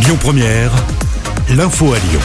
[0.00, 0.70] Lyon Première,
[1.50, 2.20] l'info à Lyon.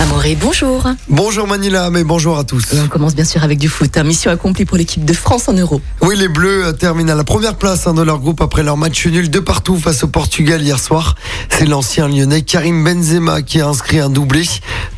[0.00, 0.86] Amoré, bonjour.
[1.08, 2.72] Bonjour Manila, mais bonjour à tous.
[2.72, 3.96] Et on commence bien sûr avec du foot.
[3.96, 4.04] hein.
[4.04, 5.80] Mission accomplie pour l'équipe de France en Euro.
[6.02, 8.76] Oui, les Bleus euh, terminent à la première place hein, de leur groupe après leur
[8.76, 11.16] match nul de partout face au Portugal hier soir.
[11.48, 14.44] C'est l'ancien lyonnais Karim Benzema qui a inscrit un doublé.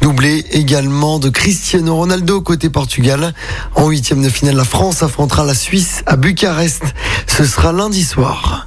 [0.00, 3.34] Doublé également de Cristiano Ronaldo côté Portugal.
[3.74, 6.82] En huitième de finale, la France affrontera la Suisse à Bucarest.
[7.26, 8.66] Ce sera lundi soir.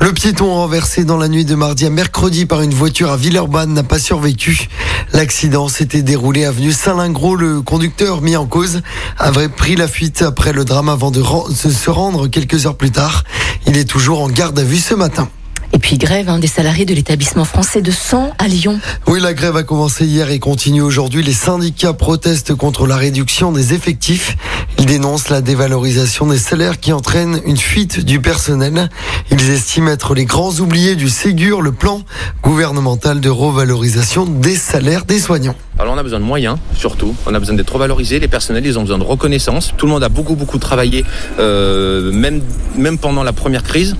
[0.00, 3.72] Le piéton renversé dans la nuit de mardi à mercredi par une voiture à Villeurbanne
[3.72, 4.68] n'a pas survécu.
[5.12, 7.36] L'accident s'était déroulé avenue Saint-Lingros.
[7.36, 8.82] Le conducteur mis en cause
[9.18, 13.22] avait pris la fuite après le drame avant de se rendre quelques heures plus tard.
[13.68, 15.28] Il est toujours en garde à vue ce matin.
[15.74, 18.78] Et puis grève hein, des salariés de l'établissement français de sang à Lyon.
[19.06, 21.22] Oui, la grève a commencé hier et continue aujourd'hui.
[21.22, 24.36] Les syndicats protestent contre la réduction des effectifs.
[24.78, 28.90] Ils dénoncent la dévalorisation des salaires qui entraîne une fuite du personnel.
[29.30, 32.02] Ils estiment être les grands oubliés du Ségur, le plan
[32.42, 35.56] gouvernemental de revalorisation des salaires des soignants.
[35.78, 37.14] Alors on a besoin de moyens, surtout.
[37.26, 38.18] On a besoin d'être revalorisés.
[38.20, 39.72] Les personnels, ils ont besoin de reconnaissance.
[39.76, 41.04] Tout le monde a beaucoup, beaucoup travaillé,
[41.38, 42.42] euh, même,
[42.76, 43.96] même pendant la première crise,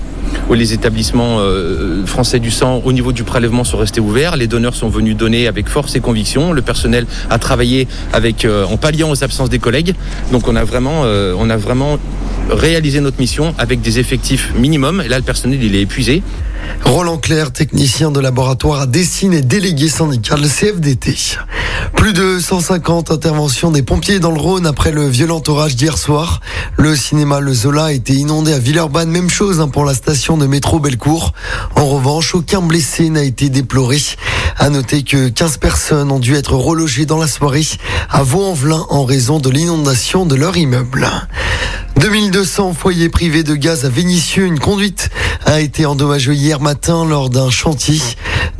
[0.55, 4.35] les établissements euh, français du sang, au niveau du prélèvement, sont restés ouverts.
[4.37, 6.53] Les donneurs sont venus donner avec force et conviction.
[6.53, 9.95] Le personnel a travaillé avec, euh, en palliant aux absences des collègues.
[10.31, 11.97] Donc on a vraiment, euh, on a vraiment
[12.49, 15.01] réalisé notre mission avec des effectifs minimum.
[15.03, 16.23] Et là, le personnel, il est épuisé.
[16.85, 21.15] Roland Clair, technicien de laboratoire à Dessine et délégué syndical CFDT.
[21.95, 26.41] Plus de 150 interventions des pompiers dans le Rhône après le violent orage d'hier soir.
[26.77, 30.37] Le cinéma Le Zola a été inondé à Villeurbanne, même chose hein, pour la station
[30.37, 31.33] de métro Bellecour.
[31.75, 33.97] En revanche, aucun blessé n'a été déploré.
[34.57, 37.65] À noter que 15 personnes ont dû être relogées dans la soirée
[38.09, 41.07] à Vaux-en-Velin en raison de l'inondation de leur immeuble.
[41.97, 44.45] 2200 foyers privés de gaz à Vénissieux.
[44.45, 45.09] Une conduite
[45.53, 47.99] a été endommagée hier matin lors d'un chantier.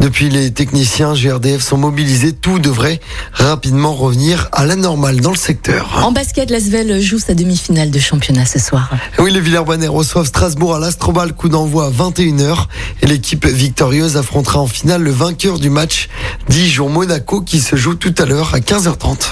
[0.03, 2.33] Depuis, les techniciens GRDF sont mobilisés.
[2.33, 2.99] Tout devrait
[3.31, 6.02] rapidement revenir à la normale dans le secteur.
[6.03, 8.92] En basket, l'Asvel joue sa demi-finale de championnat ce soir.
[9.17, 12.65] Oui, les Villers-Banais reçoivent Strasbourg à l'Astrobal, coup d'envoi à 21h.
[13.02, 16.09] Et l'équipe victorieuse affrontera en finale le vainqueur du match
[16.49, 19.30] Dijon-Monaco qui se joue tout à l'heure à 15h30.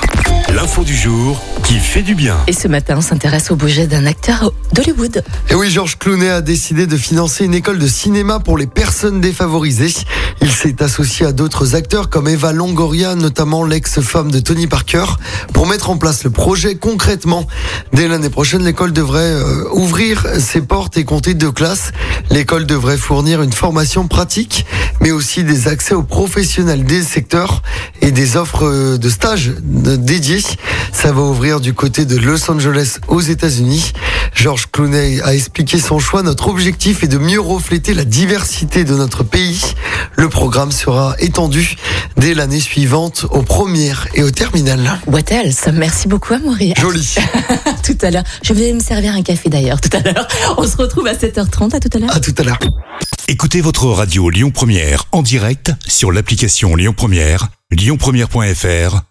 [0.55, 2.37] L'info du jour qui fait du bien.
[2.47, 5.23] Et ce matin, on s'intéresse au projet d'un acteur d'Hollywood.
[5.49, 9.21] Et oui, Georges Clooney a décidé de financer une école de cinéma pour les personnes
[9.21, 9.93] défavorisées.
[10.41, 15.05] Il s'est associé à d'autres acteurs comme Eva Longoria, notamment l'ex-femme de Tony Parker,
[15.53, 17.47] pour mettre en place le projet concrètement.
[17.93, 21.91] Dès l'année prochaine, l'école devrait euh, ouvrir ses portes et compter deux classes.
[22.29, 24.65] L'école devrait fournir une formation pratique,
[24.99, 27.63] mais aussi des accès aux professionnels des secteurs
[28.01, 30.41] et des offres euh, de stages de- dédiés.
[30.93, 33.93] Ça va ouvrir du côté de Los Angeles aux États-Unis.
[34.41, 36.23] Georges Clooney a expliqué son choix.
[36.23, 39.61] Notre objectif est de mieux refléter la diversité de notre pays.
[40.17, 41.75] Le programme sera étendu
[42.17, 44.99] dès l'année suivante aux premières et aux terminales.
[45.05, 45.67] What else?
[45.71, 46.73] Merci beaucoup, Amaury.
[46.75, 47.17] Joli.
[47.83, 48.23] tout à l'heure.
[48.41, 50.27] Je vais me servir un café d'ailleurs tout à l'heure.
[50.57, 51.75] On se retrouve à 7h30.
[51.75, 52.15] À tout à l'heure.
[52.15, 52.59] À tout à l'heure.
[53.27, 59.10] Écoutez votre radio Lyon Première en direct sur l'application Lyon Première, lyonpremière.fr